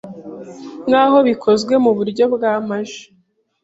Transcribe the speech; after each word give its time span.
nk’aho 0.87 1.17
bikozwe 1.27 1.73
mu 1.83 1.91
buryo 1.97 2.23
bwa 2.33 2.53
maji, 2.67 3.03